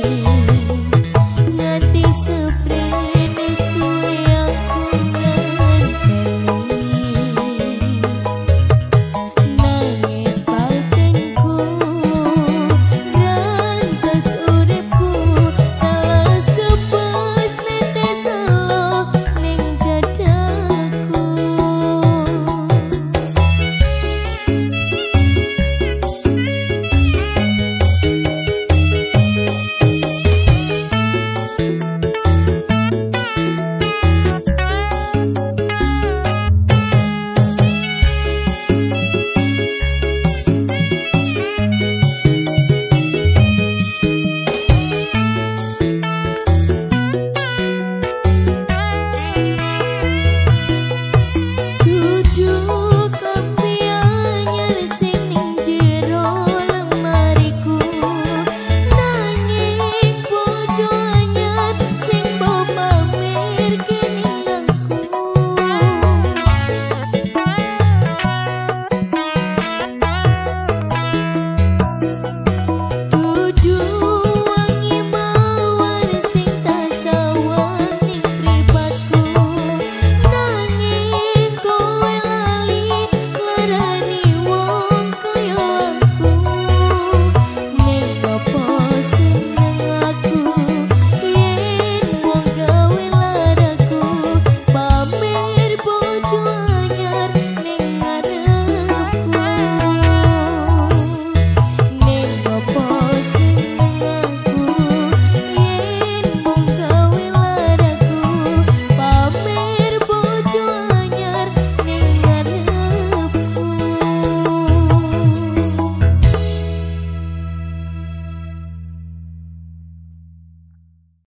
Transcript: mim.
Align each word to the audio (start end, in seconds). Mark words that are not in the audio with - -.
mim. 0.00 0.47